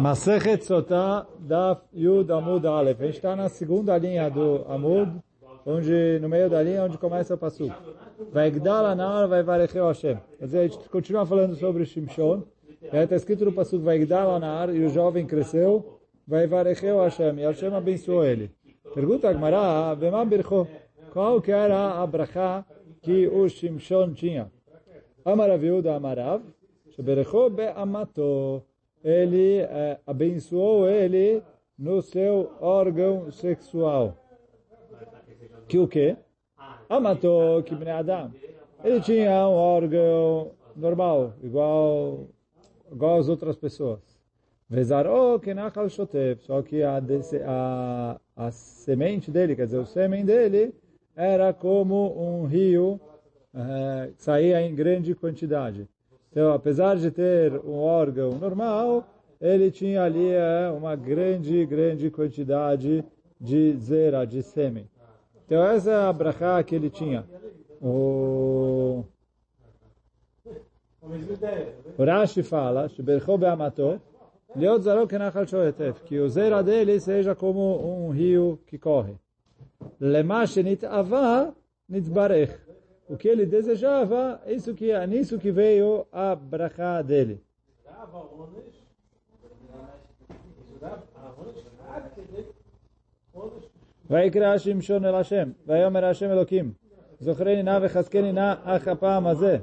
[0.00, 3.00] Masechet Sotah Daf Yud Amud Aleph.
[3.00, 5.20] A gente está na segunda linha do Amud,
[5.64, 7.72] onde, no meio da linha onde começa o Pasuk.
[8.32, 10.18] Vai Gdal Anar, vai Varecheu Hashem.
[10.38, 12.42] Quer dizer, a gente continua falando sobre Shimshon.
[12.82, 17.42] Está escrito no Pasuk, vai Gdal Anar, e o jovem cresceu, vai Varecheu Hashem, e
[17.42, 18.50] Hashem abençoou ele.
[18.94, 20.68] Pergunta a Gmará, Bema Bircho,
[21.12, 22.64] qual que era a brachá
[23.02, 24.50] que o Shimshon tinha?
[25.24, 26.42] Amarav da Amarav,
[26.90, 28.62] Sheberechou Be'amato
[29.02, 31.42] ele é, abençoou ele
[31.78, 34.16] no seu órgão sexual.
[35.68, 36.16] Que o quê?
[36.88, 38.32] Amatou que Adam.
[38.84, 42.28] Ele tinha um órgão normal, igual,
[42.90, 44.00] igual as outras pessoas.
[44.68, 46.40] Vezarou que nachal shotev.
[46.42, 47.00] Só que a,
[47.46, 50.74] a, a semente dele, quer dizer, o sêmen dele,
[51.14, 53.00] era como um rio,
[53.54, 55.88] é, saía em grande quantidade.
[56.36, 59.08] Então, apesar de ter um órgão normal,
[59.40, 63.02] ele tinha ali é, uma grande, grande quantidade
[63.40, 64.86] de zera, de sêmen.
[65.46, 67.24] Então, essa é a brachá que ele tinha.
[67.80, 69.02] O,
[71.96, 72.90] o Rashi fala,
[76.04, 79.14] que o zera dele seja como um rio que corre.
[79.98, 81.54] Lema shenit ava
[81.88, 82.65] nitbarech
[83.09, 87.41] o que ele desejava, isso que é nisso que veio a brachá dele.
[94.09, 96.73] ויקרא שמשון אל השם, ויאמר השם אלוקים,
[97.19, 99.57] זוכרני נא וחזקני נא אך הפעם הזה,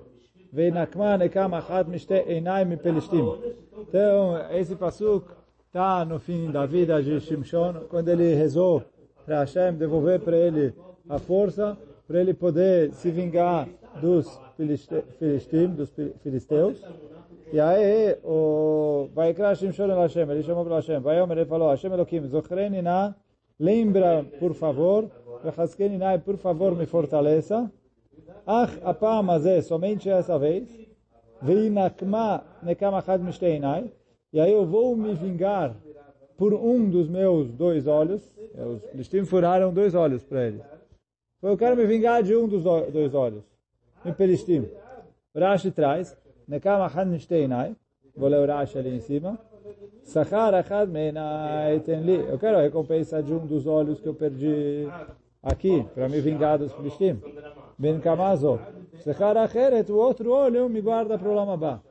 [0.53, 3.25] ונקמה נקם אחת משתי עיניים מפלשתים.
[3.81, 5.25] Então, esse pasuk
[5.67, 8.83] está no fim da vida de Shimshon, quando ele rezou
[9.25, 10.75] para Hashem devolver para ele
[11.09, 11.77] a força,
[12.08, 13.68] para ele poder se vingar
[14.02, 16.82] dos filistim, dos filisteus.
[17.52, 21.92] E aí, o vai Hashem Shoren Hashem, ele chamou para Hashem, vai ele falou, Hashem
[21.92, 23.16] Elohim, Zochreni na,
[23.60, 25.10] lembra, por favor,
[25.44, 27.72] Vechazkeni na, por favor, me fortaleça.
[28.46, 30.68] Ach, apam azé, somente essa vez.
[31.42, 33.92] Veinakma nekam achad mishteinai.
[34.32, 35.76] E aí eu vou me vingar
[36.38, 38.22] por um dos meus dois olhos.
[38.56, 40.52] Os filistim furaram dois olhos para
[41.44, 41.52] ele.
[41.52, 43.44] Eu quero me vingar de um dos dois olhos.
[44.06, 44.68] Em Pelistim.
[45.36, 46.18] Rashi traz,
[48.16, 49.40] vou ler o Rashi ali em cima.
[50.04, 52.16] Sachar Achad Meinai Tenli.
[52.16, 54.88] Eu quero a recompensa de um dos olhos que eu perdi
[55.42, 57.20] aqui, para me vingar dos Pelistim.
[57.78, 58.60] Ben Kamazo.
[59.00, 61.82] Sachar Acheret, o outro olho me guarda para o Lamabá.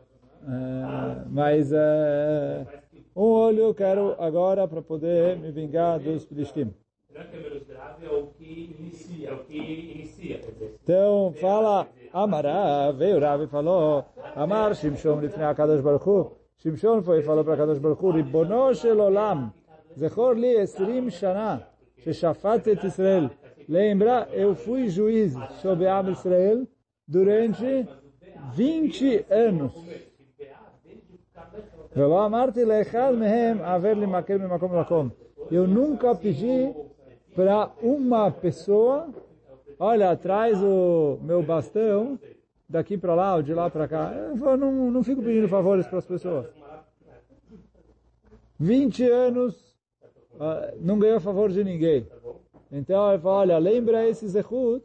[0.42, 2.66] Uh, mas uh,
[3.14, 6.72] um olho eu quero agora para poder me vingar dos Filistim.
[8.01, 10.41] é o que inicia, é o que inicia.
[10.83, 16.31] Então, fala, Amará, veio o Rav e falou, Amar Shimshon lifnei HaKadosh Baruch Hu.
[16.57, 19.51] Shimshon foi e falou para HaKadosh Baruch Hu, Ribono shel olam,
[19.97, 21.67] zechor li esrim shana,
[22.03, 23.29] sheshafat et Israel.
[23.67, 26.67] Lembra, eu fui juiz sobre Am Israel
[27.07, 27.87] durante
[28.55, 29.73] 20 anos.
[31.95, 35.09] ולא אמרתי לאחד מהם, עבר לי מקל ממקום למקום.
[35.49, 36.73] Eu nunca pedi
[37.34, 39.08] para uma pessoa,
[39.78, 42.18] olha, traz o meu bastão
[42.68, 44.12] daqui para lá ou de lá para cá.
[44.14, 46.46] Eu não, não fico pedindo favores para as pessoas.
[48.58, 49.76] 20 anos,
[50.34, 52.06] uh, não ganhou favor de ninguém.
[52.70, 54.84] Então ele fala, olha, lembra esse zehut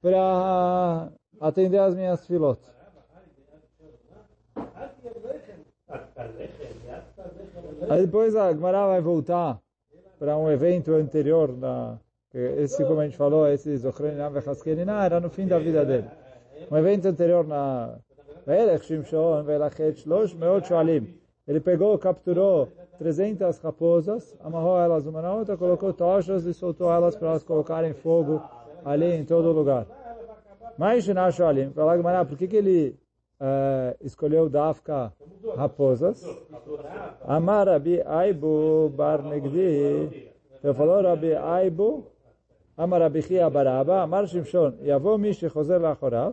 [0.00, 2.70] para atender as minhas filotes.
[7.88, 9.60] Aí depois a Gemara vai voltar
[10.22, 11.98] para um evento anterior, na,
[12.32, 16.06] esse, como a gente falou, esse Zochreninam Vechaskeninam, era no fim da vida dele.
[16.70, 17.98] Um evento anterior na
[18.46, 21.12] Velech Shimshon, Velachet Shlosh Meot Shoalim.
[21.44, 22.68] Ele pegou, capturou
[22.98, 27.92] 300 raposas, amarrou elas uma na outra, colocou tochas e soltou elas para elas colocarem
[27.92, 28.40] fogo
[28.84, 29.88] ali em todo lugar.
[30.78, 32.96] Mas Shina Shoalim, fala Gemara, por que que ele
[33.41, 35.13] uh, escolheu Dafka
[35.55, 36.23] raposas.
[37.25, 40.31] Amar Rabi Aibu Bar Negdi.
[40.59, 42.05] Então falou Rabi Aibu,
[42.77, 46.31] Amar Rabi Chia Baraba, Amar Shimshon, יבוא מי שחוזר לאחוריו,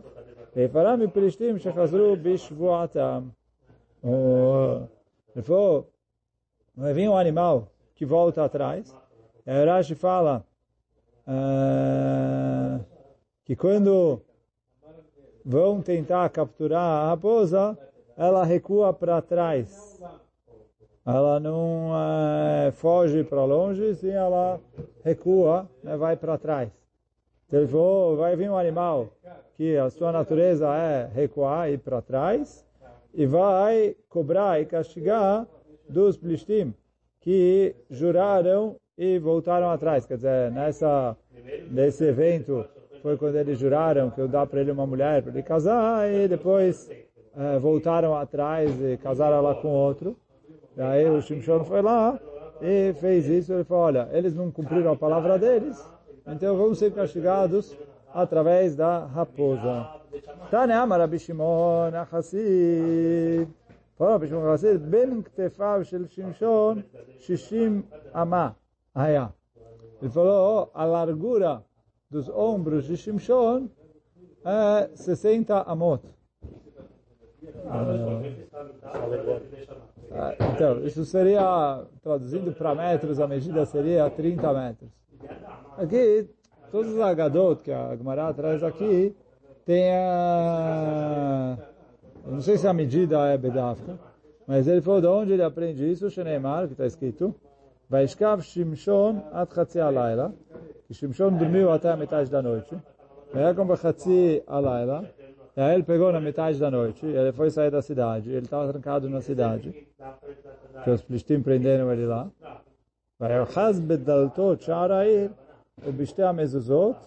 [0.55, 3.21] ויפרע מפלישתים שחזרו בשבועתם.
[5.35, 5.89] Ele falou,
[6.77, 8.95] vai vir um animal que volta atrás.
[9.45, 10.45] E aí Rashi fala
[11.27, 12.83] uh,
[13.43, 14.21] que quando
[15.44, 17.78] vão tentar capturar a raposa,
[18.16, 20.00] ela recua para trás.
[21.06, 24.60] Ela não é, foge para longe, sim, ela
[25.02, 26.70] recua, né, vai para trás.
[27.46, 29.08] Então ele falou, vai vir um animal
[29.56, 32.64] que a sua natureza é recuar e ir para trás,
[33.12, 35.46] e vai cobrar e castigar
[35.88, 36.72] dos Plishtim
[37.20, 40.06] que juraram e voltaram atrás.
[40.06, 41.16] Quer dizer, nessa,
[41.70, 42.64] nesse evento
[43.02, 46.28] foi quando eles juraram que eu dar para ele uma mulher para ele casar e
[46.28, 46.90] depois
[47.36, 50.16] eh, voltaram atrás e casaram lá com outro.
[50.76, 52.18] E aí o Shimshon foi lá
[52.60, 53.52] e fez isso.
[53.52, 55.82] Ele falou, olha, eles não cumpriram a palavra deles,
[56.26, 57.76] então vamos ser castigados
[58.12, 59.88] através da raposa.
[60.50, 63.48] Tane Amar Rabi Shimon Achassid.
[63.96, 66.82] Falou Rabi Shimon ben ktefav shel Shimshon,
[67.18, 67.84] shishim.
[68.94, 69.32] Aya.
[70.02, 71.62] Ele falou, a largura
[72.10, 73.68] dos ombros de Shimshon
[74.44, 76.02] é 60 amot.
[80.12, 84.90] Ah, então, isso seria, traduzindo para metros, a medida seria 30 metros.
[85.78, 86.28] Aqui,
[86.72, 89.14] todos os agadot que a Gemara traz aqui,
[89.64, 91.56] tem a...
[92.26, 93.98] Não sei se a medida é bedafka,
[94.46, 97.34] mas ele falou de onde ele aprende isso, Sheneimar, que está escrito,
[97.88, 99.78] Vaishkav Shimshon at Chatzi
[100.90, 102.76] Que Shimshon dormiu até a metade da noite,
[103.32, 103.38] e
[105.60, 109.08] aí ele pegou na metade da noite, ele foi sair da cidade, ele estava trancado
[109.08, 109.86] na cidade,
[110.82, 112.28] que os Plishtim prenderam ele lá,
[113.20, 115.30] Vayachaz Bedaltot Sharair,
[115.86, 116.98] o Bishte Amezuzot,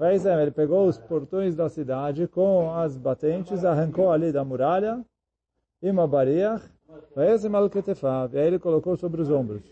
[0.00, 5.00] ele pegou os portões da cidade com as batentes, arrancou ali da muralha,
[5.80, 6.68] Ima Bariach,
[7.16, 9.62] e aí ele colocou sobre os ombros.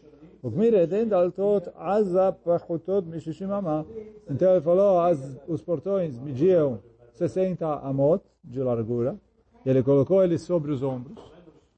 [4.28, 6.80] Então ele falou, as, os portões mediam
[7.14, 9.16] 60 amot de largura,
[9.64, 11.18] e ele colocou eles sobre os ombros.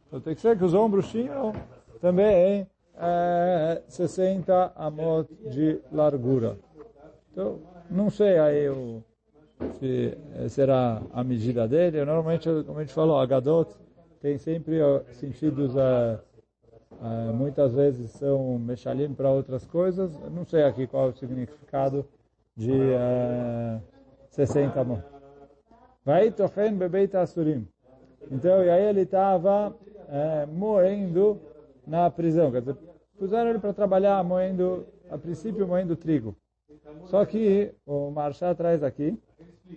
[0.06, 1.52] Então tem que ser que os ombros tinham
[2.00, 2.66] também
[2.96, 6.58] é, 60 amot de largura.
[7.32, 7.60] Então,
[7.90, 9.02] não sei aí o,
[9.78, 10.16] se
[10.48, 12.04] será a medida dele.
[12.04, 13.74] Normalmente, como a gente falou, a Gadot
[14.20, 14.78] tem sempre
[15.12, 15.74] sentidos,
[17.00, 20.12] uh, muitas vezes são mechalim para outras coisas.
[20.30, 22.06] Não sei aqui qual é o significado
[22.56, 23.82] de uh,
[24.30, 25.04] 60 mãos.
[26.04, 27.66] Vai tochen bebeit asurim.
[28.30, 29.74] Então, e aí ele estava
[30.50, 31.38] moendo
[31.86, 32.50] na prisão.
[32.50, 32.76] Quer dizer,
[33.18, 36.36] puseram ele para trabalhar moendo, a princípio moendo trigo.
[37.04, 39.18] Só que o Marshá traz aqui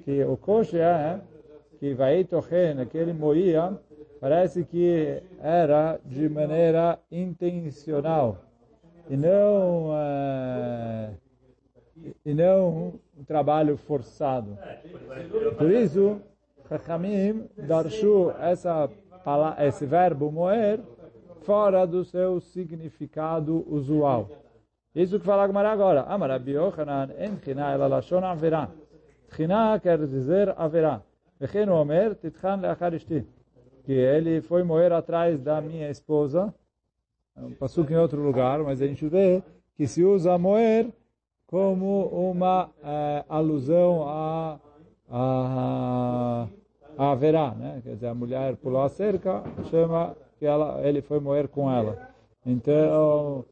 [0.03, 1.19] que o coche é
[1.79, 3.77] que vai tochen, que ele moía,
[4.21, 8.37] parece que era de maneira intencional
[9.09, 11.17] e não uh,
[12.23, 14.57] e não um trabalho forçado.
[15.57, 16.21] Por isso,
[16.69, 18.87] Chachamim darshu essa
[19.59, 20.79] esse verbo moer
[21.41, 24.29] fora do seu significado usual.
[24.93, 26.03] Isso que fala agora.
[26.03, 26.53] Amar Rabbi
[27.17, 28.69] en china ela lashon averá.
[29.35, 31.01] China quer dizer averá.
[31.39, 33.25] Vechen omer, titchan leachar.
[33.83, 36.53] Que ele foi moer atrás da minha esposa.
[37.37, 39.41] Um passuco em outro lugar, mas a gente vê
[39.75, 40.89] que se usa moer
[41.47, 44.59] como uma é, alusão a,
[45.09, 46.47] a,
[46.97, 47.81] a haverá, né?
[47.83, 52.09] Quer dizer, a mulher pulou a cerca, chama que ela, ele foi moer com ela.
[52.45, 53.45] Então,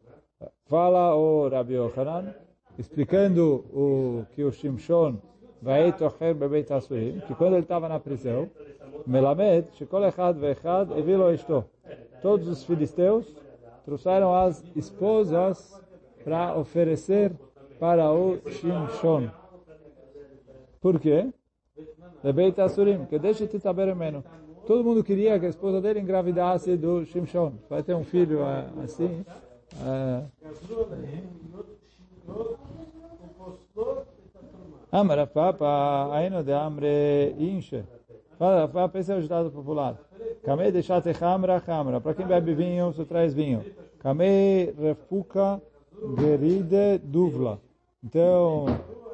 [0.70, 2.32] Fala o Rabi Yochanan,
[2.78, 5.18] explicando o que o Shimshon
[5.60, 8.48] vai tocher bebeit asurim, que quando ele estava na prisão,
[9.06, 9.68] Melamed,
[10.98, 11.26] evilo.
[12.22, 13.26] Todos os filisteus
[13.86, 15.82] trouxeram as esposas
[16.24, 17.32] para oferecer
[17.80, 19.30] para o Shimshon.
[20.82, 21.32] Por quê?
[22.24, 24.24] Bebeit asurim, que deixa te saber menos.
[24.68, 27.54] Todo mundo queria que a esposa dele engravidasse do Shimshon.
[27.70, 28.40] Vai ter um filho
[28.84, 29.26] assim.
[34.92, 37.84] Amar Papa, Aino de Amre Inche.
[38.40, 40.00] Fala, é o ditado popular.
[40.46, 42.00] Kamei deixate chamra, chamra.
[42.00, 43.66] Para quem bebe vinho, você traz vinho.
[44.00, 45.62] Kamei refuca
[46.18, 47.60] geride duvla.
[48.02, 48.68] Então,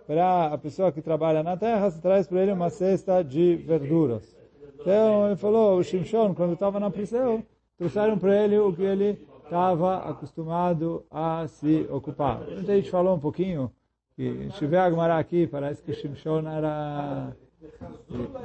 [0.05, 4.37] para a pessoa que trabalha na terra, você traz para ele uma cesta de verduras.
[4.79, 7.43] Então, ele falou, o Shimshon, quando estava na prisão,
[7.79, 12.43] trouxeram para ele o que ele estava acostumado a se ocupar.
[12.43, 13.71] A gente falou um pouquinho,
[14.15, 17.35] que se tiver Agmará aqui, parece que Shimshon era...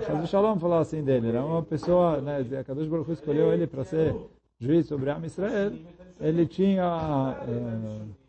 [0.06, 3.84] Shaz Shalom falou assim dele, era uma pessoa, né, a Kadosh Baruch escolheu ele para
[3.84, 4.14] ser
[4.58, 5.72] juiz sobre Am Israel,
[6.20, 7.36] ele tinha...
[7.46, 8.20] É,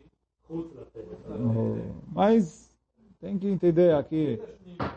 [2.12, 2.70] mas
[3.20, 4.40] tem que entender aqui,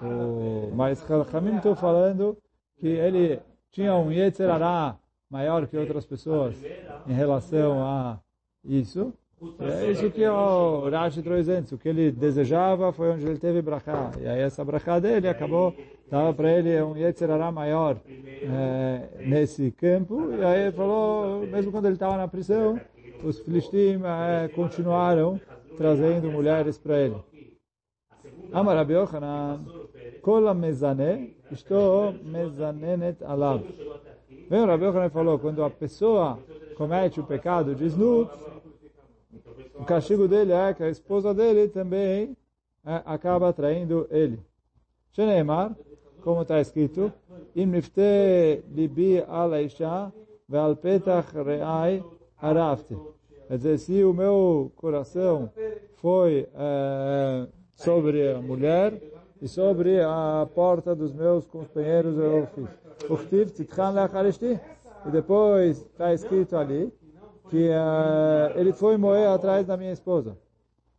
[0.02, 2.38] o, mas Khamim estou falando
[2.78, 3.40] que ele
[3.72, 4.98] tinha um Yetzirará
[5.30, 6.56] maior que outras pessoas
[7.08, 8.20] em relação a
[8.64, 9.14] isso.
[9.60, 14.12] É isso que o Rashi trouxe O que ele desejava foi onde ele teve brachá.
[14.20, 15.74] E aí essa brachá dele acabou,
[16.04, 20.32] estava para ele um Yetzirará maior é, nesse campo.
[20.32, 22.80] E aí ele falou, mesmo quando ele estava na prisão,
[23.24, 25.40] os filistim é, continuaram
[25.78, 27.16] trazendo mulheres para ele.
[28.52, 29.66] Amar Rabbi Yochanan,
[30.22, 33.62] Kol mezane, estou mezanenet alav.
[34.50, 36.40] Vem o Rabbi Yochanan falou, quando a pessoa
[36.78, 38.30] comete o pecado de snut,
[39.78, 42.36] o castigo dele é que a esposa dele também
[42.86, 44.40] é, acaba traindo ele.
[45.12, 45.76] Sheneemar,
[46.22, 47.12] como está escrito,
[47.56, 50.12] Im nifte libi ala isha
[50.50, 52.04] ve'al petach re'ai
[52.42, 52.98] arafte.
[53.48, 55.50] Quer dizer, se o meu coração
[55.96, 59.02] foi é, sobre a mulher
[59.42, 63.60] e sobre a porta dos meus companheiros eu fiz.
[65.06, 66.92] E depois está escrito ali
[67.50, 70.38] que uh, ele foi moer atrás da minha esposa.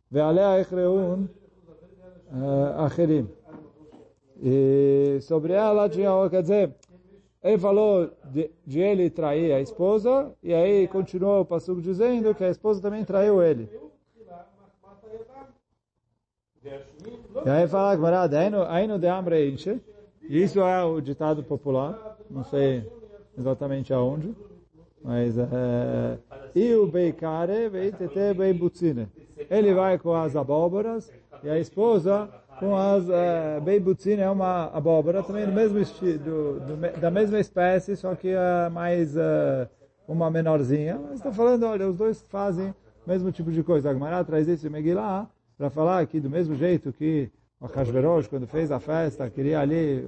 [0.09, 1.27] Ve'alea echreun
[2.77, 3.29] acherim.
[4.41, 6.75] E sobre ela tinha, quer dizer,
[7.43, 12.43] ele falou de, de, ele trair a esposa, e aí continuou o passuco dizendo que
[12.43, 13.69] a esposa também traiu ele.
[16.63, 17.97] E aí fala
[19.39, 19.81] enche.
[20.21, 22.85] Isso é o ditado popular, não sei
[23.37, 24.35] exatamente aonde,
[25.07, 26.17] mas é,
[26.53, 27.69] e o beikare
[28.37, 29.07] beibutzine.
[29.49, 31.09] Ele vai com as abóboras
[31.41, 36.99] e a esposa com as é, beibutzine é uma abóbora também do mesmo estilo, do,
[36.99, 39.69] da mesma espécie, só que é mais é,
[40.05, 40.99] uma menorzinha.
[41.01, 42.71] Mas está falando, olha, os dois fazem
[43.05, 43.89] o mesmo tipo de coisa.
[43.89, 48.27] A Gemara traz isso em Megillah para falar que do mesmo jeito que o Hashverosh,
[48.27, 50.05] quando fez a festa, queria ali,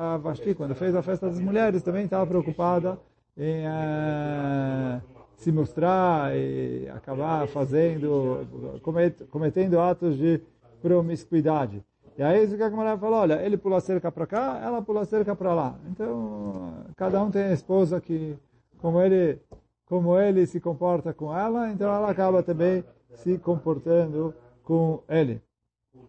[0.00, 2.98] a Vashti, quando fez a festa das mulheres, também estava preocupada
[3.36, 5.00] em uh,
[5.36, 10.40] se mostrar e acabar fazendo, comet, cometendo atos de
[10.80, 11.84] promiscuidade.
[12.18, 15.04] E aí isso que a Gemara falou, olha, ele pula cerca para cá, ela pula
[15.04, 15.78] cerca para lá.
[15.90, 18.34] Então, cada um tem a esposa que,
[18.78, 19.38] como ele,
[19.84, 22.82] como ele se comporta com ela, então ela acaba também
[23.16, 25.42] se comportando com ele.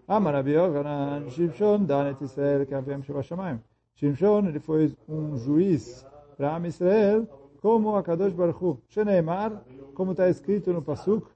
[0.08, 2.66] Amar Rabi Yochanan, Shimshon, Danet Israel,
[3.04, 3.60] Shabashamayim.
[3.96, 6.06] Shimshon, ele foi um juiz
[6.38, 7.28] para Am Israel,
[7.62, 8.80] como a Kadosh Baruch Hu.
[8.88, 9.64] Sheneimar,
[9.94, 11.28] como está escrito no Pasuk,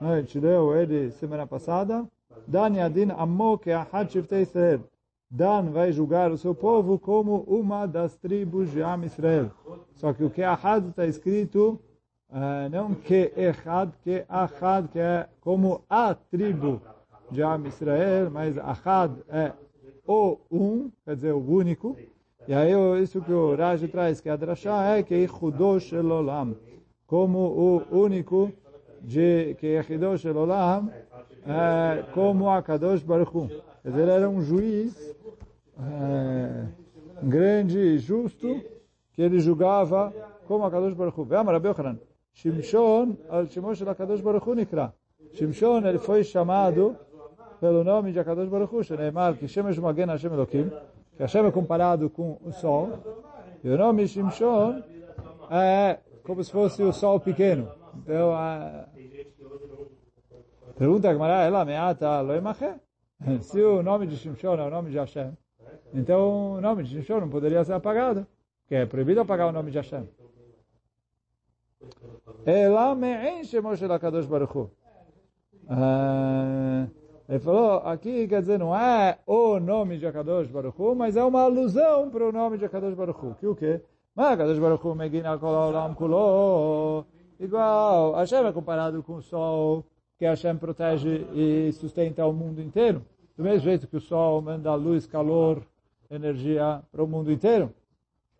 [0.00, 2.08] a gente leu ele semana passada,
[2.48, 4.80] Dan Yadin Ammo Keachad Shiftei Israel.
[5.30, 9.50] Dan vai julgar o seu povo como uma das tribos de Am Israel.
[9.94, 11.78] Só que o Keachad está escrito
[12.32, 16.80] Uh, não que Echad, que Achad, que é como a tribo
[17.28, 19.52] de Am Israel, mas Achad é
[20.06, 21.96] o um, quer dizer, o único.
[22.50, 26.56] E aí isso que o Raj traz, que a Drashá é que Ichudosh Elolam,
[27.06, 28.50] como o único
[29.00, 30.90] de que Ichudosh Elolam,
[31.46, 33.48] é como a Kadosh Baruch Hu.
[33.84, 35.14] Ele era um juiz
[35.78, 36.66] é,
[37.22, 38.60] grande e justo,
[39.12, 40.12] que ele julgava
[40.48, 41.24] como a Kadosh Baruch Hu.
[41.24, 42.00] Veja, Rabbi Yochanan.
[42.34, 44.92] Shimshon, al Shimon shel HaKadosh Baruch Hu nikra.
[45.34, 46.96] Shimshon, ele foi chamado
[47.60, 50.72] pelo nome de HaKadosh Baruch Hu, Sheneemar, que Shemesh Magen Hashem Elohim,
[51.20, 52.98] que Hashem é comparado com o sol,
[53.62, 54.82] e o nome Shimshon
[55.50, 57.70] é como se fosse o sol pequeno.
[57.94, 58.86] Então, a...
[60.78, 62.74] pergunta Gemara, ela meata loimache?
[63.42, 65.36] Se o nome de Shimshon é o nome de Hashem,
[65.92, 68.26] então o nome de Shimshon não poderia ser apagado,
[68.62, 70.08] porque é proibido apagar o nome de Hashem.
[72.46, 74.70] Ela me enche Moshe Kadosh Baruch Hu.
[77.30, 81.22] Ele falou, aqui quer dizer, não é o nome de Akadosh Baruch Hu, mas é
[81.22, 83.36] uma alusão para o nome de Akadosh Baruch Hu.
[83.38, 83.80] Que o quê?
[84.16, 87.06] Mas Akadosh Baruch Hu megina kol olam kulo.
[87.38, 89.84] Igual, Hashem é comparado com o sol,
[90.18, 93.00] que Hashem protege e sustenta o mundo inteiro.
[93.36, 95.62] Do mesmo jeito que o sol manda luz, calor,
[96.10, 97.72] energia para o mundo inteiro.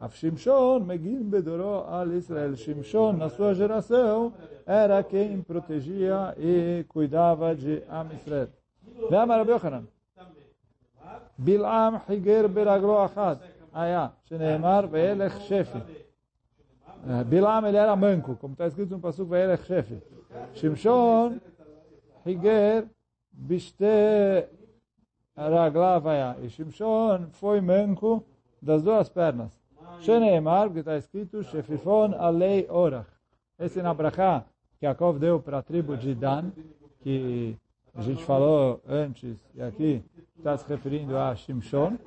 [0.00, 2.56] Af Shimshon, Megim Bedoró al Israel.
[2.56, 4.32] Shimshon, na sua geração,
[4.66, 8.48] era quem protegia e cuidava de Am Israel.
[9.09, 9.85] Veja Rabbi Yochanan.
[11.39, 13.37] בלעם חיגר ברגלו אחת,
[13.73, 15.79] היה, שנאמר, וילך שפי.
[17.29, 19.95] בלעם ele era manco, como está escrito no pasuk, וילך שפי.
[20.53, 21.37] שמשון
[22.23, 22.79] חיגר
[23.33, 23.85] בשתי
[25.37, 26.33] רגליו היה.
[26.43, 28.23] E Shimshon foi manco
[28.61, 29.51] das duas pernas.
[29.99, 33.05] שנאמר, porque está escrito, שפיפון עלי אורח.
[33.59, 34.43] Esse na brachá
[34.79, 36.51] que Yaakov deu para a tribo de Dan,
[37.01, 37.55] que
[37.94, 40.02] a gente falou antes, e aqui
[40.38, 41.98] está se referindo a Shimshon.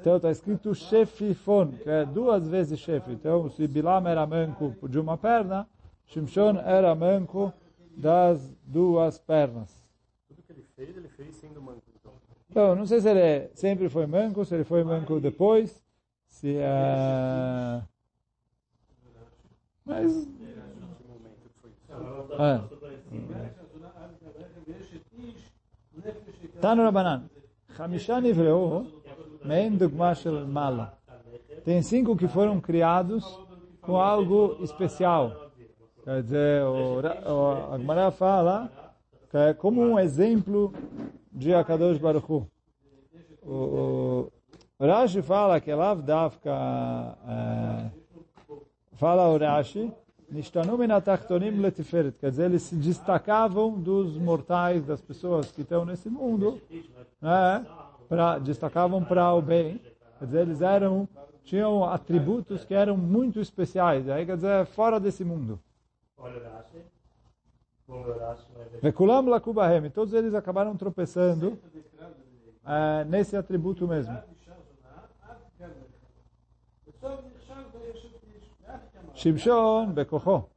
[0.00, 3.12] Então está escrito Shefifon, que é duas vezes chefe.
[3.12, 5.68] Então, se Bilam era manco de uma perna,
[6.06, 7.52] Shimshon era manco
[7.96, 9.84] das duas pernas.
[10.26, 11.82] Tudo que ele fez, ele fez sendo manco.
[12.00, 12.12] Então,
[12.48, 15.84] Então, não sei se ele sempre foi manco, se ele foi manco depois,
[16.28, 17.82] se é...
[19.84, 20.28] Mas...
[22.38, 23.59] É.
[26.60, 27.28] Tano Rabanan.
[27.78, 28.86] Hamishan Ivreu,
[29.44, 30.98] Mem Dugma Shel Mala.
[31.64, 33.24] Tem cinco que foram criados
[33.80, 35.50] com algo especial.
[36.04, 38.70] Quer dizer, o, o Agmará fala
[39.30, 40.72] que é como um exemplo
[41.32, 42.46] de Akadosh Baruchu.
[43.42, 44.32] O, o,
[44.78, 46.50] o Rashi fala que Lav Davka
[47.28, 47.90] é,
[48.94, 49.92] fala o Rashi
[52.20, 56.60] Quer dizer, eles se destacavam dos mortais, das pessoas que estão nesse mundo,
[57.20, 57.66] né?
[58.08, 59.80] Pra, destacavam para o bem.
[60.18, 61.08] Quer dizer, eles eram,
[61.44, 64.08] tinham atributos que eram muito especiais.
[64.08, 65.58] Aí, quer dizer, fora desse mundo.
[68.80, 69.90] Vekulam lakubahem.
[69.90, 71.58] Todos eles acabaram tropeçando
[72.64, 74.16] eh, nesse atributo mesmo.
[79.20, 80.48] Shimshon bekocho.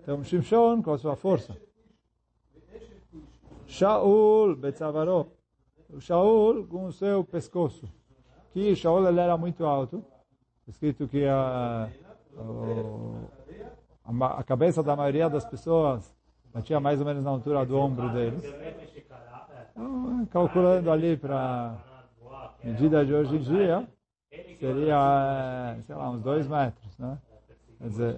[0.00, 1.54] Então, Shimshon com a sua força.
[3.66, 5.26] Shaul betzavaró.
[6.00, 7.86] Shaul com o seu pescoço.
[8.54, 10.02] Que Shaul ele era muito alto.
[10.66, 11.90] Escrito que a,
[14.06, 16.16] a, a cabeça da maioria das pessoas
[16.54, 18.42] batia mais ou menos na altura do ombro deles.
[19.72, 21.76] Então, calculando ali para
[22.64, 23.86] medida de hoje em dia,
[24.58, 27.18] seria, sei lá, uns dois metros, né?
[27.82, 28.16] Dizer,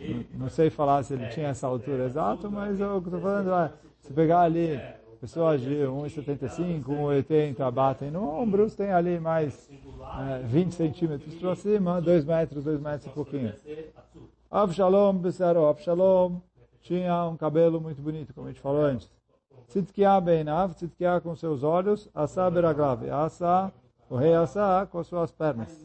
[0.00, 3.72] não- não sei falar se ele tinha essa altura exata, mas eu estou falando é,
[4.00, 4.80] se pegar ali
[5.20, 12.00] pessoas de 1,75, 1,80 batem no ombro, tem ali mais eh, 20 centímetros para cima,
[12.02, 13.54] 2 metros, 2 metros e pouquinho.
[14.50, 16.40] Avshalom Bessaro, Avshalom
[16.82, 19.10] tinha um cabelo muito bonito, como a gente falou antes.
[19.68, 23.72] Tzitkiah Beinav, Tzitkiah com seus olhos, Asa Beraglav, Asa,
[24.10, 25.82] o rei Asa com as suas pernas.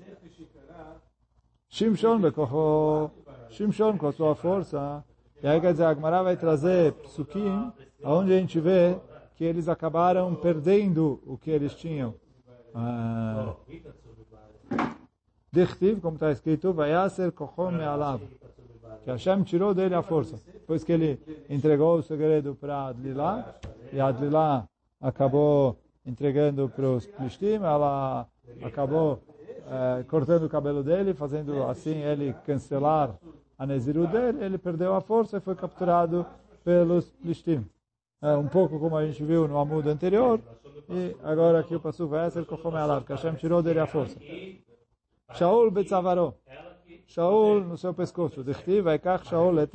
[1.69, 3.11] Shimshon Bekocho,
[3.49, 5.03] Shimshon com a sua força.
[5.41, 7.71] E aí quer dizer, a Gemara vai trazer psukim,
[8.03, 8.97] onde a gente vê
[9.35, 12.13] que eles acabaram perdendo o que eles tinham.
[12.75, 13.55] Ah,
[15.51, 18.21] Dichtiv, como está escrito, Vayaser Kochom Me'alav.
[19.03, 20.39] Que Hashem tirou dele a força.
[20.53, 23.55] Depois que ele entregou o segredo para Adlilá,
[23.91, 24.67] e Adlilá
[25.01, 28.27] acabou entregando para os Plishtim, ela
[28.61, 29.23] acabou
[29.67, 33.15] eh, cortando o cabelo dele, fazendo assim ele cancelar
[33.59, 36.25] a Neziru dele, ele perdeu a força e foi capturado
[36.63, 37.65] pelos Plishtim.
[38.21, 40.39] É um pouco como a gente viu no Amud anterior,
[40.89, 44.17] e agora aqui o Passu vai ser Kochom Me'alav, que Hashem tirou dele a força.
[45.33, 46.33] Shaul Betzavaró.
[47.05, 48.43] Shaul no seu pescoço.
[48.43, 49.71] Dichtiv, Vaikach Shaul et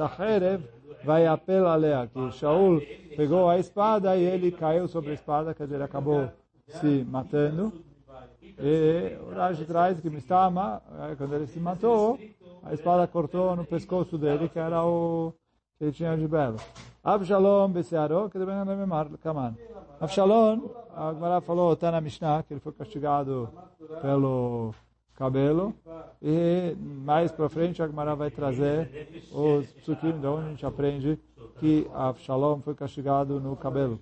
[1.05, 2.07] vai apel alea.
[2.07, 2.81] Que Shaul
[3.17, 6.31] pegou a espada e ele caiu sobre a espada, quer dizer, acabou
[6.67, 7.73] se matando.
[8.59, 12.19] E o Rashi traz que Mistama, eh, quando ele se matou,
[12.65, 15.33] a espada cortou no pescoço dele, que era o
[15.79, 16.57] que ele tinha de belo.
[17.03, 19.55] Avshalom Besearo, que também é Memar Kaman.
[20.01, 20.63] Avshalom,
[20.97, 23.51] a Gemara falou, está na Mishnah, que ele foi castigado
[24.01, 24.75] pelo
[25.15, 25.75] cabelo.
[26.23, 31.21] E mais para frente a Gemara vai trazer os psukim, de onde a gente aprende
[31.59, 34.01] que Avshalom foi castigado no cabelo.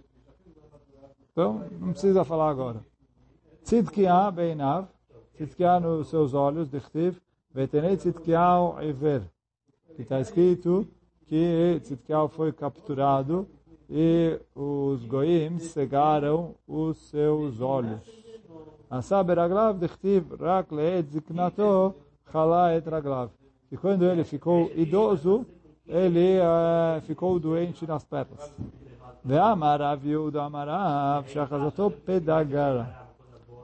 [1.33, 2.85] Então, não precisa falar agora.
[3.64, 4.87] Tzidkiah beinav,
[5.35, 7.18] Tzidkiah nos seus olhos, dichtiv,
[7.54, 9.22] vetenei Tzidkiah iver.
[9.94, 10.86] Que está escrito
[11.26, 13.46] que Tzidkiah foi capturado
[13.88, 18.00] e os goim cegaram os seus olhos.
[18.90, 21.94] Asa beraglav dichtiv rak leed ziknato
[22.30, 23.30] chala et raglav.
[23.70, 25.46] E quando ele ficou idoso,
[25.86, 28.52] ele eh, ficou doente nas pernas.
[29.24, 33.01] Ve'amar Rav Yehuda amarav shachazato pedagara.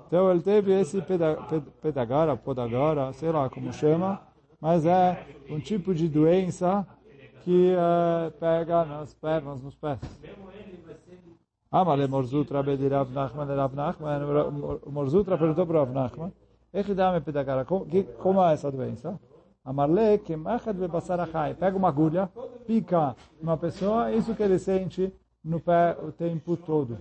[0.08, 4.18] Então ele teve esse peda, ped, pedagara, podagara, sei lá como chama,
[4.58, 6.86] mas é um tipo de doença
[7.44, 10.00] que eh, pega nas pernas, nos pés.
[11.70, 16.32] Amale Morzutra de Rav Nachman, Rav Nachman, o Morzutra perguntou para Rav Nachman,
[16.72, 19.20] Echidame pedagara, como, é essa doença?
[19.62, 22.30] Amarle que machad bebassar achai, pega uma agulha,
[22.66, 25.12] pica uma pessoa, isso que ele sente
[25.44, 26.98] no pé o tempo todo.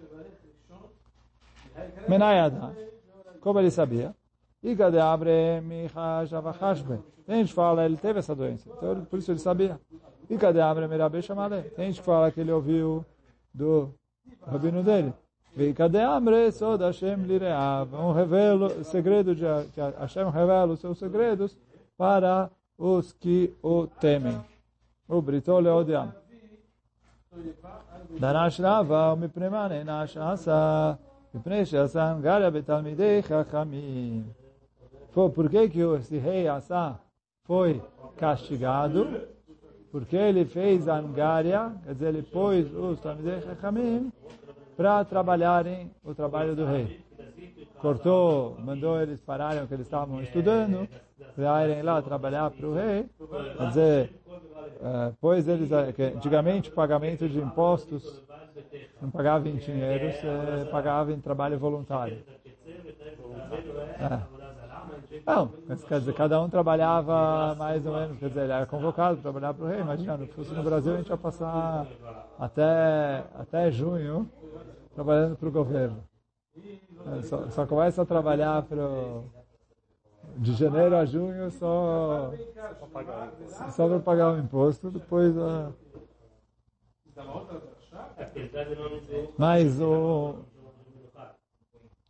[2.10, 2.76] Menayada,
[3.48, 4.14] como ele sabia?
[4.62, 7.00] Igadeabre michashavachashbe.
[7.26, 8.70] Tem gente que fala, ele teve essa doença.
[8.70, 9.80] Então, por isso ele sabia.
[10.30, 11.62] Igadeabre abre chamale.
[11.62, 13.06] Tem gente que fala que ele ouviu
[13.54, 13.94] do
[14.46, 15.14] rabino dele.
[15.56, 17.94] Vicadeamre sod Hashem lireav.
[17.94, 21.58] Um revelo, segredo de que Hashem revela os seus segredos
[21.98, 24.38] para os que o temem.
[25.08, 26.12] O britole odiam.
[28.20, 31.00] Danash rava, o mipremane, nash asa.
[31.38, 34.26] Mipnei she'asa hangara betalmidei chachamim.
[35.12, 37.00] Foi por que que esse rei Asa
[37.43, 37.82] foi
[38.17, 39.21] castigado?
[39.91, 44.12] Porque ele fez a Angária, quer dizer, ele pôs os Talmidei Chachamim
[44.76, 47.00] para trabalharem o trabalho do rei.
[47.80, 50.88] Cortou, mandou eles pararem o que eles estavam estudando,
[51.36, 53.06] para irem lá trabalhar para o rei.
[53.58, 54.13] Quer dizer,
[55.21, 58.21] pois eles, antigamente pagamento de impostos
[59.02, 62.24] não pagava em dinheiro, você pagava em trabalho voluntário.
[64.00, 64.38] É.
[65.26, 65.48] Não,
[65.88, 69.54] quer dizer, cada um trabalhava mais ou menos, quer dizer, ele era convocado para trabalhar
[69.54, 69.82] para o rei.
[69.82, 71.88] Imagina, se fosse no Brasil, a gente ia passar
[72.39, 74.30] até, até junho
[74.93, 76.04] trabalhando para o governo.
[77.24, 78.65] Só, só, começa a trabalhar
[80.38, 82.34] de janeiro a junho só,
[83.70, 85.72] só para pagar o imposto, depois a...
[89.38, 90.36] Mas o...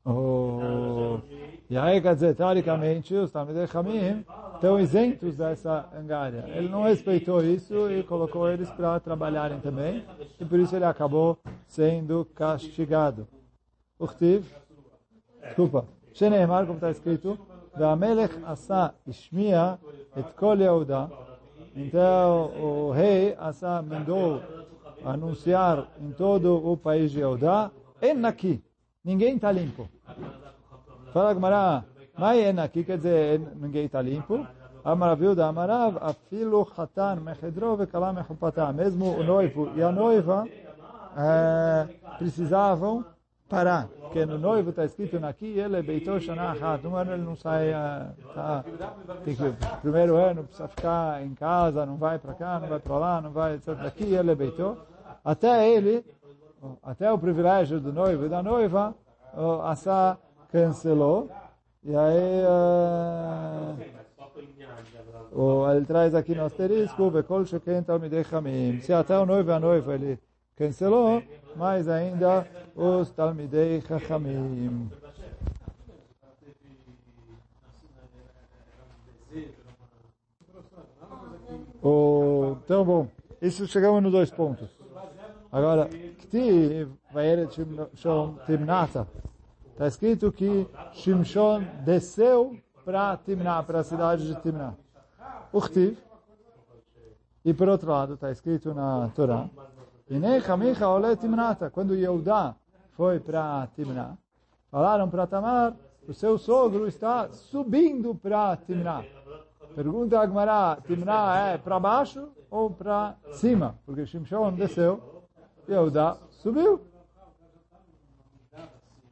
[0.06, 1.22] o
[2.14, 6.46] dizer, teoricamente, os Talmidei Hamim estão isentos dessa angária.
[6.48, 10.06] Ele não respeitou isso e colocou eles para trabalharem também,
[10.40, 13.28] e por isso ele acabou sendo castigado.
[14.00, 14.46] Urtiv,
[15.42, 17.38] desculpa, Sheneemar, como está escrito.
[21.76, 24.42] Então, o rei Asa mandou
[25.12, 28.64] anunciar em todo o país de Yehuda, Enaki,
[29.04, 29.90] ninguém está limpo.
[31.14, 31.84] Fala Gmará,
[32.18, 34.46] Mai Enaki, quer dizer, ninguém está limpo.
[34.84, 38.72] Amaravilda, Amarav, afilo chatan mechedro vekala mechupata.
[38.72, 40.48] Mesmo o noivo e a noiva
[41.18, 43.04] é, precisavam
[43.50, 43.90] parar.
[44.00, 46.88] Porque no noivo está escrito aqui, ele beitou shana achat.
[46.88, 47.72] Um ano ele não sai,
[48.34, 48.64] tá,
[49.26, 52.98] tem que, primeiro ano precisa ficar em casa, não vai para cá, não vai para
[52.98, 53.76] lá, não vai, etc.
[53.76, 54.78] Daqui ele beitou.
[55.28, 56.06] Até ele,
[56.82, 58.96] até o privilégio do noivo e da noiva,
[59.34, 59.60] o
[60.50, 61.30] cancelou.
[61.84, 62.46] E aí,
[65.34, 67.12] uh, ele traz aqui no asterisco,
[68.24, 68.80] Chamim.
[68.80, 70.18] Se até o noivo e a noiva ele
[70.56, 71.22] cancelou,
[71.58, 74.90] mais ainda os Talmidei Chachamim.
[81.84, 83.10] Oh, então, bom,
[83.42, 84.77] isso chegamos nos dois pontos.
[85.52, 89.08] Agora, Ktiv, Vaeret Shimshon Timnata.
[89.72, 94.74] Está escrito que Shimshon desceu para Timná, para a cidade de Timná.
[95.54, 95.98] Uchtiv.
[97.46, 99.50] E por outro lado, está escrito na Torá,
[101.72, 102.56] quando Yehudá
[102.92, 104.18] foi para Timná,
[104.70, 105.74] falaram para Tamar,
[106.08, 109.04] o seu sogro está subindo para Timná.
[109.76, 113.80] Pergunta a Agmará, Timná é para baixo ou para cima?
[113.86, 115.17] Porque Shimshon desceu,
[115.68, 116.82] Yehuda subiu.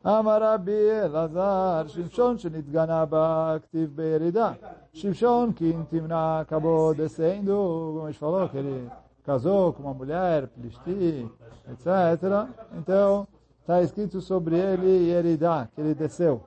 [0.03, 4.55] Amarabi Elazar, Shimshon Shenitgana Baktiv Beridá.
[4.93, 7.53] Shimshon Kintimna acabou descendo,
[7.93, 8.89] como a gente falou, que ele
[9.23, 11.27] casou com uma mulher, Plishti,
[11.71, 12.47] etc.
[12.77, 13.27] Então,
[13.61, 16.43] está escrito sobre ele Yeridá, que ele desceu.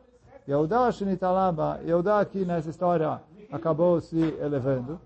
[0.49, 5.01] Yehuda, Shenitalama, Yehuda aqui nessa história acabou se elevando.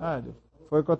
[0.00, 0.20] Ah,
[0.70, 0.96] foi com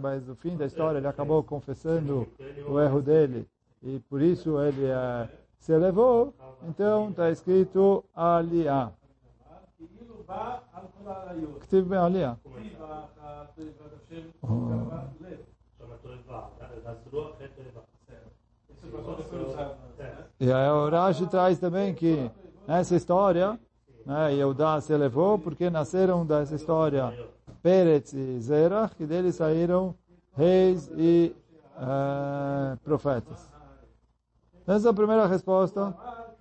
[0.00, 2.26] mas no fim da história ele acabou confessando
[2.66, 3.46] o erro dele
[3.82, 5.28] e por isso ele é,
[5.58, 6.32] se elevou.
[6.66, 8.90] Então está escrito Aliá.
[11.60, 12.38] Ktiv Aliá.
[20.40, 22.30] E a Orashi traz também que
[22.66, 23.60] nessa história,
[24.06, 27.12] né, Yehudá se elevou porque nasceram dessa história
[27.61, 29.95] Peretz e Zerach, que deles saíram
[30.35, 31.35] reis e
[31.77, 33.49] uh, profetas.
[34.67, 35.95] Essa é a primeira resposta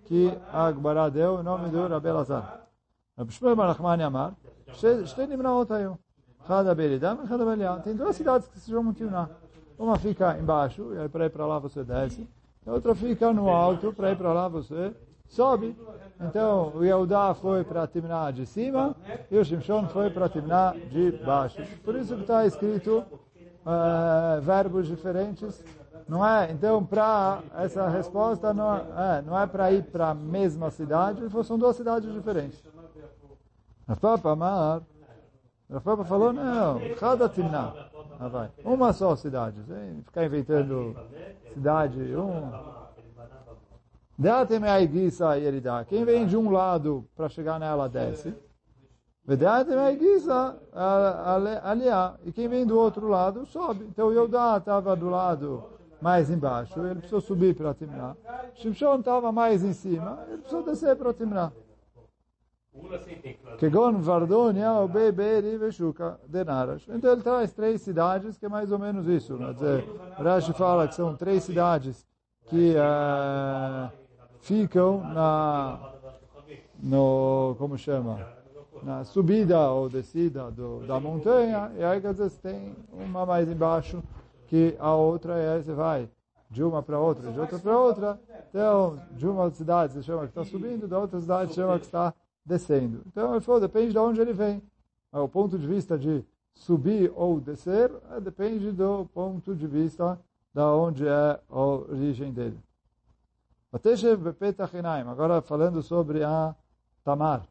[0.07, 2.67] que Agbará deu em nome do Rabi Lazar.
[3.17, 4.33] Rabi Shmuel Barachmani Amar,
[5.05, 5.93] שתי נמנעות היו.
[6.45, 7.77] אחד הברידה ואחד הבעלייה.
[7.85, 9.29] Tem duas cidades que se chamam Timná.
[9.79, 12.29] Uma fica embaixo, e aí para ir para lá você desce.
[12.67, 14.93] A outra fica no alto, para ir para lá você
[15.29, 15.77] sobe.
[16.20, 18.96] Então, o Yehudá foi para Timná de cima
[19.32, 21.62] e o Shimshon foi para Timná de baixo.
[21.84, 23.04] Por isso que está escrito
[23.66, 25.64] uh, verbos diferentes
[26.10, 26.52] não é?
[26.52, 31.58] Então, para essa resposta não é, não é para ir para a mesma cidade, são
[31.58, 32.62] duas cidades diferentes.
[33.88, 34.82] Rafapa Amar,
[35.72, 37.74] Rafapa falou, não, cada Timná.
[38.20, 38.50] Ah, vai.
[38.66, 40.96] Uma só cidade, sem ficar inventando
[41.54, 42.89] cidade, um.
[44.20, 44.60] Deatem
[45.42, 45.86] ele dá.
[45.86, 48.36] Quem vem de um lado para chegar nela, desce.
[49.26, 50.60] Vedeatem aigisa
[51.64, 52.16] aliá.
[52.26, 53.86] E quem vem do outro lado, sobe.
[53.86, 55.64] Então Yodá estava do lado
[56.02, 58.14] mais embaixo, ele precisou subir para Timná.
[58.56, 61.54] Shimshon estava mais em cima, ele precisou descer para Timná.
[63.58, 66.84] Kegon, Vardonia, Obei, Beeri, Veshuka, Denaras.
[66.90, 69.38] Então ele traz três cidades, que é mais ou menos isso.
[69.38, 69.48] Né?
[69.48, 69.86] Quer dizer,
[70.18, 72.06] Rashi fala que são três cidades
[72.48, 73.99] que uh,
[74.42, 75.94] ficam na,
[76.82, 78.26] no, como chama,
[78.84, 84.02] na subida ou descida do, da montanha, e aí quer dizer, tem uma mais embaixo
[84.48, 86.10] que a outra, e aí você vai
[86.50, 90.30] de uma para outra, de outra para outra, então de uma cidade você chama que
[90.30, 93.02] está subindo, da outra cidade chama que está descendo.
[93.08, 94.62] Então ele falou, depende de onde ele vem.
[95.12, 96.24] O ponto de vista de
[96.54, 100.20] subir ou descer é, depende do ponto de vista
[100.54, 102.58] da onde é a origem dele.
[105.07, 106.55] Agora falando sobre a
[107.05, 107.43] Tamar,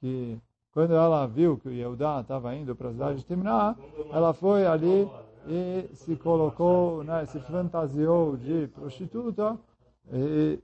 [0.00, 0.38] que
[0.72, 3.76] quando ela viu que o Yehudá estava indo para a cidade de Timná,
[4.12, 5.08] ela foi ali
[5.46, 9.56] e se colocou, né, se fantasiou de prostituta.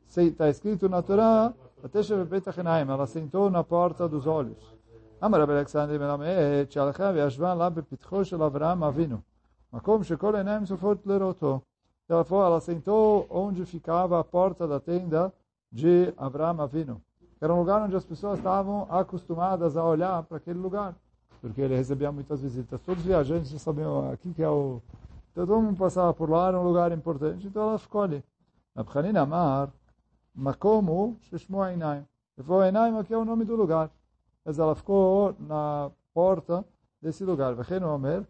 [0.07, 1.55] Está escrito na Torá,
[2.89, 4.81] ela sentou na porta dos olhos.
[5.25, 9.17] אמר רבי אלכסנדר מלמד שהלכה וישבה לה בפתחו של אברהם אבינו,
[9.73, 11.61] מקום שכל עיניים צופות לראותו.
[12.08, 15.34] ela foi, ela sentou onde ficava a porta da tenda
[15.72, 17.02] de Abraão Avino.
[17.42, 20.96] Era um lugar onde as pessoas estavam acostumadas a olhar para aquele lugar,
[21.42, 22.80] porque ele recebia muitas visitas.
[22.82, 24.82] Todos os viajantes já sabiam aqui que é o...
[25.32, 28.24] Então todo mundo passava por lá, era um lugar importante, então ela ficou ali.
[28.76, 29.70] Abchanin Amar,
[30.34, 32.06] Makomu Sheshmo Ainaim.
[32.38, 33.90] Ele falou, Ainaim aqui é o nome do lugar.
[34.46, 36.64] Mas ela ficou na porta
[37.02, 37.56] desse lugar.
[37.56, 38.24] Vechenu Omer,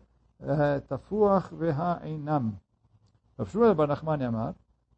[0.87, 2.53] Tafuach Veha Einam.
[3.38, 4.50] רב שמואל בר נחמני אמר,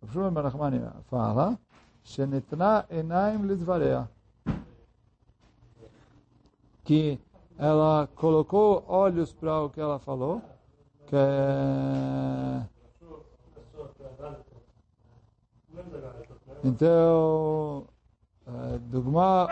[0.03, 0.79] רב שמואל בר נחמני
[1.13, 1.55] fala,
[2.05, 4.05] שנתנה עיניים לדבריה.
[6.85, 7.19] Que
[7.59, 10.43] ela colocou olhos para o que ela falou,
[11.07, 11.17] que
[16.65, 17.87] então,
[18.91, 19.47] dogma,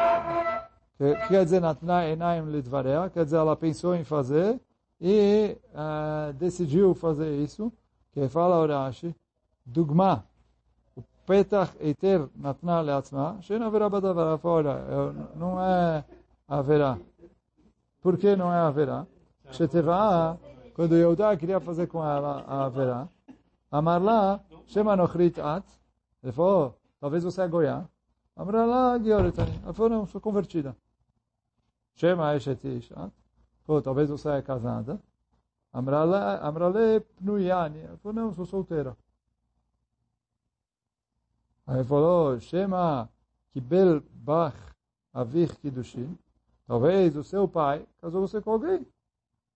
[0.99, 4.61] que quer dizer, natna enaim lidvareia, quer dizer, ela pensou em fazer
[5.01, 7.73] e uh, decidiu fazer isso
[8.16, 9.14] que fala o Rashi,
[9.66, 10.24] dogma,
[10.96, 14.76] o petach eiter natna leatzma, shein haverá badavar, olha,
[15.36, 16.06] não é
[16.48, 16.98] haverá.
[18.02, 19.06] Por que não é haverá?
[19.52, 20.40] Sheteva,
[20.74, 23.10] quando Yehudá queria fazer com ela a haverá,
[23.70, 25.66] Amarla, Shema nochrit at,
[26.24, 27.84] ele falou, talvez você é goiá.
[28.34, 30.74] Amarla, Gioretani, ela falou, não, sou convertida.
[31.96, 33.12] Shema eshet ishat,
[33.66, 35.02] falou, talvez você é casada.
[35.76, 37.80] Amrale, Pnuyani.
[37.80, 38.96] Ela falou, não, sou solteira.
[41.68, 43.10] Aí falou, Shema
[43.52, 44.56] Kibel Bach
[45.14, 46.18] Avich Kiddushin.
[46.66, 48.88] Talvez o seu pai casou você com alguém.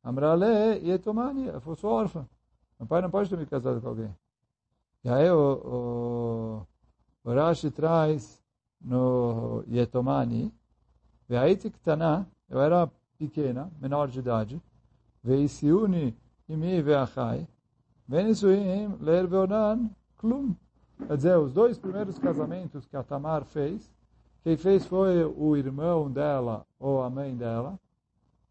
[0.03, 1.47] Amrale Yetomani.
[1.47, 2.27] Ela falou, sou órfã.
[2.77, 4.13] Meu pai não pode ter me casado com alguém.
[5.05, 6.65] E aí o,
[7.23, 8.43] o, o Rashi traz
[8.81, 10.53] no Yetomani.
[11.29, 11.57] E aí
[12.49, 14.61] eu era pequena, menor de idade
[15.23, 16.15] veisiuni
[16.47, 17.47] imi veachai,
[18.07, 20.55] venisuim ler veonan klum.
[21.07, 23.89] Quer dizer, os dois primeiros casamentos que a Tamar fez,
[24.43, 27.79] quem fez foi o irmão dela ou a mãe dela,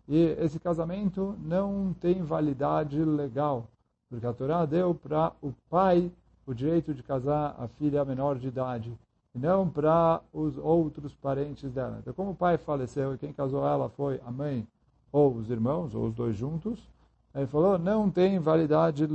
[0.07, 3.69] e esse casamento não tem validade legal,
[4.09, 6.11] porque a Torá deu para o pai
[6.47, 8.99] o direito de casar a filha menor de idade,
[9.35, 11.99] e não para os outros parentes dela.
[12.01, 14.67] Então, como o pai faleceu e quem casou ela foi a mãe
[15.11, 16.89] ou os irmãos, ou os dois juntos,
[17.35, 19.07] ele falou, não tem validade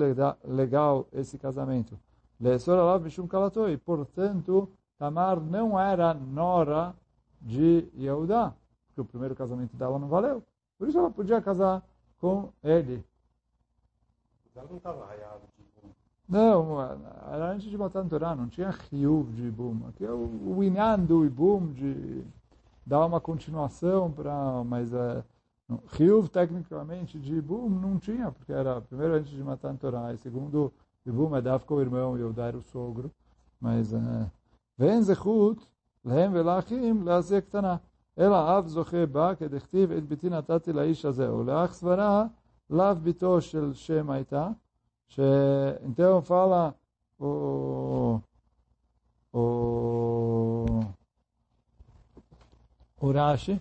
[0.44, 2.00] legal esse casamento.
[2.40, 6.94] E, portanto, Tamar não era nora
[7.42, 8.54] de Yehudá,
[8.88, 10.44] porque o primeiro casamento dela não valeu.
[10.78, 11.84] Por isso ela podia casar
[12.20, 13.04] com ele.
[14.56, 15.08] Ela não estava
[15.58, 15.90] de boom.
[16.30, 19.88] Não, era antes de Matan Torah, não tinha Ryuv de boom.
[19.90, 22.24] Aqui é o, o Inyan do Ibum, de
[22.86, 24.64] dar uma continuação para...
[24.64, 25.24] Mas é,
[25.70, 30.72] Riuv, tecnicamente, de Ibum não tinha, porque era primeiro antes de matar Torá, e segundo,
[31.06, 33.12] Ibum é Dafka o irmão e Eudá era o sogro.
[33.60, 34.32] Mas, eh,
[34.78, 35.62] Ven Zechut,
[36.04, 37.80] Lehem Velachim, Leazia Ktaná.
[38.16, 41.30] Ela Av Zoche Ba, Kedechtiv, Et Biti Natati Laish Azeh.
[41.30, 42.30] Oleach Svara,
[42.70, 44.56] Lav Bito Shel Shem Aita.
[45.84, 46.76] Então fala
[47.20, 48.20] o.
[49.32, 50.66] O.
[53.00, 53.60] O Rashi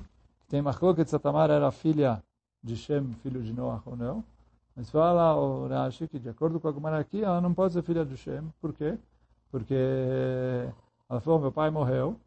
[0.53, 2.23] tem Machloket se era filha
[2.63, 4.23] de Shem, filho de Noah ou não.
[4.77, 7.83] Mas fala o Rashi que, de acordo com a Gemara aqui, ela não pode ser
[7.83, 8.53] filha de Shem.
[8.61, 8.99] Por quê?
[9.51, 9.75] Porque
[11.09, 12.21] ela falou, meu pai morreu,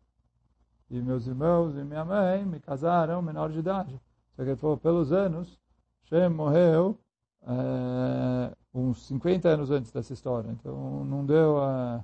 [0.90, 4.02] e meus irmãos e minha mãe me casaram menor de idade.
[4.36, 5.60] Só que ele falou, pelos anos,
[6.06, 6.98] Shem morreu,
[7.44, 10.50] é, uns 50 anos antes dessa história.
[10.50, 12.04] Então não deu a.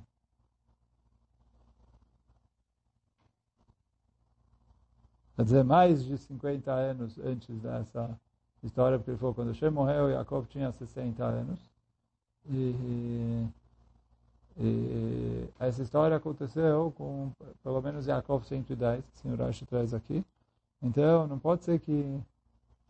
[5.36, 8.18] Quer dizer, mais de 50 anos antes dessa
[8.62, 11.58] história, porque ele falou quando Hashem morreu, Jacob tinha 60 anos.
[12.50, 13.46] E,
[14.58, 17.30] e essa história aconteceu com
[17.62, 20.24] pelo menos Jacob 110, que o senhor Rashi traz aqui.
[20.82, 22.20] Então, não pode ser que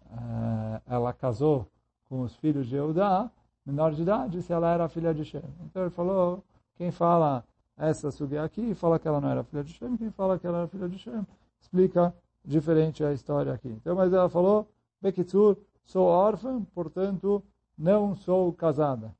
[0.06, 1.66] uh, ela casou
[2.08, 3.30] com os filhos de Eudá,
[3.64, 5.42] menor de idade, se ela era filha de Shem.
[5.64, 6.42] Então ele falou,
[6.76, 7.44] quem fala
[7.76, 10.58] essa sugi aqui, fala que ela não era filha de Shem, quem fala que ela
[10.58, 11.26] era filha de Shem,
[11.60, 13.68] explica diferente a história aqui.
[13.68, 14.68] Então, mas ela falou,
[15.00, 17.42] Bekitsur, sou órfã, portanto,
[17.76, 19.14] não sou casada.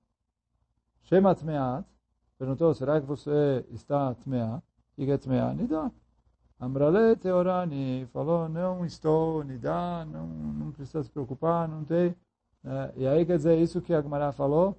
[1.03, 1.85] Shema Tmeat,
[2.39, 4.63] perguntou, será que você está Tmeat?
[4.97, 5.57] E que é Tmeat?
[5.57, 5.91] Nidá.
[6.59, 12.15] Amrale Teorani falou, não estou, Nidá, não, não precisa se preocupar, não tem.
[12.65, 14.77] É, e aí quer dizer isso que a Gemara falou,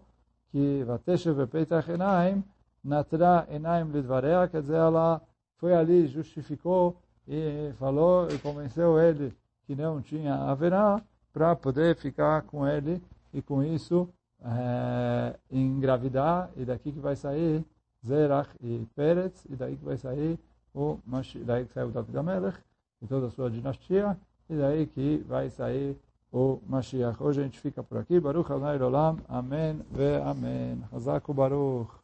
[0.50, 2.42] que Vateshev Petach Enaim,
[2.82, 5.22] Natra Enaim Lidvarea, quer dizer, ela
[5.58, 9.34] foi ali, justificou e falou e convenceu ele
[9.66, 13.02] que não tinha haverá para poder ficar com ele
[13.34, 14.08] e com isso
[14.44, 17.64] é, engravidar e daqui que vai sair
[18.06, 20.38] Zerach e Peretz e daí que vai sair
[20.74, 21.00] o
[21.46, 22.58] daí que saiu David Amelech
[23.02, 24.18] e toda a sua dinastia
[24.50, 25.98] e daí que vai sair
[26.32, 27.22] o Mashiach.
[27.22, 28.20] Hoje a gente fica por aqui.
[28.20, 29.18] Baruch Adonai Olam.
[29.30, 30.82] Amém ve Amém.
[30.92, 32.03] Hazaku Baruch.